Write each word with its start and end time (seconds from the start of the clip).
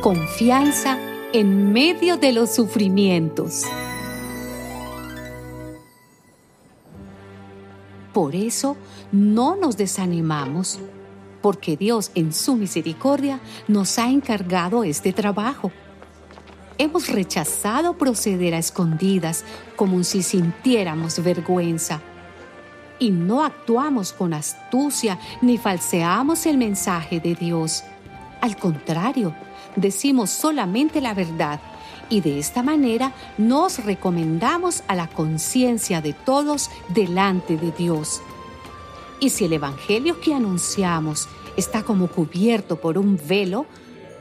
confianza 0.00 0.96
en 1.32 1.72
medio 1.72 2.16
de 2.16 2.32
los 2.32 2.54
sufrimientos. 2.54 3.64
Por 8.12 8.34
eso 8.34 8.76
no 9.10 9.56
nos 9.56 9.76
desanimamos, 9.76 10.78
porque 11.42 11.76
Dios 11.76 12.12
en 12.14 12.32
su 12.32 12.54
misericordia 12.54 13.40
nos 13.66 13.98
ha 13.98 14.08
encargado 14.08 14.84
este 14.84 15.12
trabajo. 15.12 15.72
Hemos 16.78 17.08
rechazado 17.08 17.98
proceder 17.98 18.54
a 18.54 18.58
escondidas 18.58 19.44
como 19.74 20.04
si 20.04 20.22
sintiéramos 20.22 21.22
vergüenza. 21.22 22.00
Y 23.00 23.10
no 23.10 23.44
actuamos 23.44 24.12
con 24.12 24.32
astucia 24.32 25.18
ni 25.42 25.58
falseamos 25.58 26.46
el 26.46 26.56
mensaje 26.56 27.20
de 27.20 27.34
Dios. 27.34 27.84
Al 28.40 28.56
contrario, 28.56 29.34
decimos 29.76 30.30
solamente 30.30 31.00
la 31.00 31.14
verdad 31.14 31.60
y 32.08 32.20
de 32.20 32.38
esta 32.38 32.62
manera 32.62 33.12
nos 33.36 33.84
recomendamos 33.84 34.82
a 34.88 34.94
la 34.94 35.08
conciencia 35.08 36.00
de 36.00 36.12
todos 36.12 36.70
delante 36.88 37.56
de 37.56 37.72
Dios. 37.72 38.22
Y 39.20 39.30
si 39.30 39.44
el 39.44 39.52
Evangelio 39.52 40.20
que 40.20 40.34
anunciamos 40.34 41.28
está 41.56 41.82
como 41.82 42.06
cubierto 42.08 42.76
por 42.76 42.96
un 42.98 43.20
velo, 43.28 43.66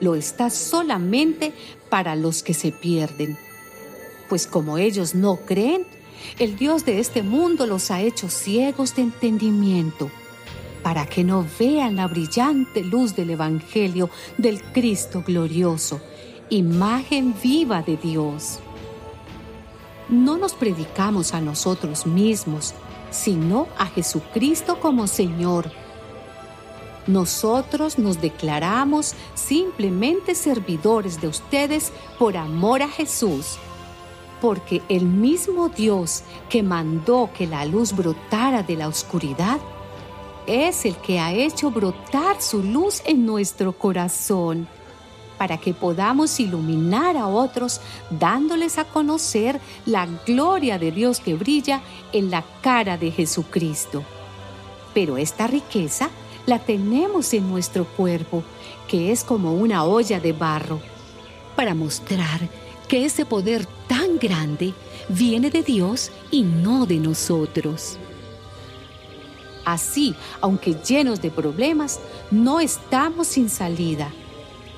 lo 0.00 0.14
está 0.14 0.50
solamente 0.50 1.52
para 1.90 2.16
los 2.16 2.42
que 2.42 2.54
se 2.54 2.72
pierden. 2.72 3.38
Pues 4.28 4.46
como 4.46 4.78
ellos 4.78 5.14
no 5.14 5.36
creen, 5.36 5.86
el 6.38 6.56
Dios 6.56 6.84
de 6.84 6.98
este 6.98 7.22
mundo 7.22 7.66
los 7.66 7.90
ha 7.90 8.00
hecho 8.00 8.28
ciegos 8.30 8.96
de 8.96 9.02
entendimiento 9.02 10.10
para 10.86 11.04
que 11.04 11.24
no 11.24 11.44
vean 11.58 11.96
la 11.96 12.06
brillante 12.06 12.84
luz 12.84 13.16
del 13.16 13.30
Evangelio 13.30 14.08
del 14.38 14.62
Cristo 14.62 15.24
glorioso, 15.26 16.00
imagen 16.48 17.34
viva 17.42 17.82
de 17.82 17.96
Dios. 17.96 18.60
No 20.08 20.38
nos 20.38 20.54
predicamos 20.54 21.34
a 21.34 21.40
nosotros 21.40 22.06
mismos, 22.06 22.72
sino 23.10 23.66
a 23.76 23.86
Jesucristo 23.86 24.78
como 24.78 25.08
Señor. 25.08 25.72
Nosotros 27.08 27.98
nos 27.98 28.20
declaramos 28.20 29.16
simplemente 29.34 30.36
servidores 30.36 31.20
de 31.20 31.26
ustedes 31.26 31.92
por 32.16 32.36
amor 32.36 32.82
a 32.82 32.88
Jesús, 32.88 33.56
porque 34.40 34.82
el 34.88 35.06
mismo 35.06 35.68
Dios 35.68 36.22
que 36.48 36.62
mandó 36.62 37.28
que 37.36 37.48
la 37.48 37.64
luz 37.64 37.92
brotara 37.92 38.62
de 38.62 38.76
la 38.76 38.86
oscuridad, 38.86 39.58
es 40.46 40.84
el 40.84 40.96
que 40.96 41.18
ha 41.18 41.32
hecho 41.32 41.70
brotar 41.70 42.40
su 42.40 42.62
luz 42.62 43.02
en 43.04 43.26
nuestro 43.26 43.72
corazón 43.72 44.68
para 45.38 45.58
que 45.58 45.74
podamos 45.74 46.40
iluminar 46.40 47.16
a 47.16 47.26
otros 47.26 47.80
dándoles 48.10 48.78
a 48.78 48.84
conocer 48.84 49.60
la 49.84 50.06
gloria 50.26 50.78
de 50.78 50.92
Dios 50.92 51.20
que 51.20 51.34
brilla 51.34 51.82
en 52.12 52.30
la 52.30 52.44
cara 52.62 52.96
de 52.96 53.10
Jesucristo. 53.10 54.02
Pero 54.94 55.18
esta 55.18 55.46
riqueza 55.46 56.10
la 56.46 56.58
tenemos 56.58 57.34
en 57.34 57.48
nuestro 57.50 57.84
cuerpo, 57.84 58.42
que 58.88 59.12
es 59.12 59.24
como 59.24 59.52
una 59.52 59.84
olla 59.84 60.20
de 60.20 60.32
barro, 60.32 60.80
para 61.54 61.74
mostrar 61.74 62.48
que 62.88 63.04
ese 63.04 63.26
poder 63.26 63.66
tan 63.88 64.18
grande 64.18 64.72
viene 65.08 65.50
de 65.50 65.62
Dios 65.62 66.12
y 66.30 66.42
no 66.42 66.86
de 66.86 66.96
nosotros. 66.96 67.98
Así, 69.66 70.14
aunque 70.40 70.74
llenos 70.74 71.20
de 71.20 71.32
problemas, 71.32 71.98
no 72.30 72.60
estamos 72.60 73.26
sin 73.26 73.50
salida. 73.50 74.12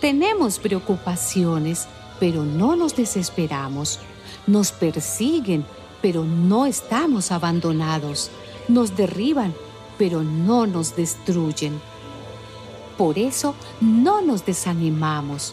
Tenemos 0.00 0.60
preocupaciones, 0.60 1.88
pero 2.20 2.44
no 2.44 2.76
nos 2.76 2.94
desesperamos. 2.94 3.98
Nos 4.46 4.70
persiguen, 4.70 5.66
pero 6.00 6.22
no 6.22 6.66
estamos 6.66 7.32
abandonados. 7.32 8.30
Nos 8.68 8.94
derriban, 8.94 9.52
pero 9.98 10.22
no 10.22 10.68
nos 10.68 10.94
destruyen. 10.94 11.80
Por 12.96 13.18
eso 13.18 13.56
no 13.80 14.22
nos 14.22 14.46
desanimamos, 14.46 15.52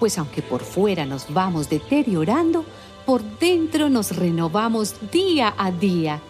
pues 0.00 0.18
aunque 0.18 0.42
por 0.42 0.64
fuera 0.64 1.06
nos 1.06 1.32
vamos 1.32 1.70
deteriorando, 1.70 2.64
por 3.06 3.22
dentro 3.38 3.88
nos 3.88 4.16
renovamos 4.16 4.96
día 5.12 5.54
a 5.56 5.70
día 5.70 6.20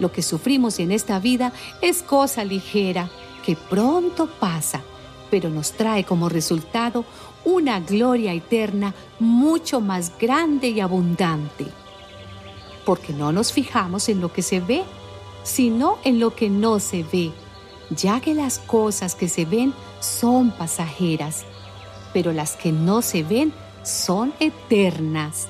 lo 0.00 0.10
que 0.10 0.22
sufrimos 0.22 0.80
en 0.80 0.90
esta 0.90 1.20
vida 1.20 1.52
es 1.80 2.02
cosa 2.02 2.42
ligera 2.42 3.08
que 3.44 3.54
pronto 3.54 4.26
pasa, 4.26 4.82
pero 5.30 5.48
nos 5.50 5.72
trae 5.72 6.04
como 6.04 6.28
resultado 6.28 7.04
una 7.44 7.80
gloria 7.80 8.32
eterna 8.32 8.94
mucho 9.18 9.80
más 9.80 10.12
grande 10.18 10.68
y 10.70 10.80
abundante. 10.80 11.66
Porque 12.84 13.12
no 13.12 13.30
nos 13.30 13.52
fijamos 13.52 14.08
en 14.08 14.20
lo 14.20 14.32
que 14.32 14.42
se 14.42 14.60
ve, 14.60 14.82
sino 15.42 15.98
en 16.04 16.18
lo 16.18 16.34
que 16.34 16.50
no 16.50 16.80
se 16.80 17.04
ve, 17.04 17.30
ya 17.90 18.20
que 18.20 18.34
las 18.34 18.58
cosas 18.58 19.14
que 19.14 19.28
se 19.28 19.44
ven 19.44 19.74
son 20.00 20.50
pasajeras, 20.50 21.44
pero 22.12 22.32
las 22.32 22.56
que 22.56 22.72
no 22.72 23.02
se 23.02 23.22
ven 23.22 23.52
son 23.82 24.32
eternas. 24.40 25.48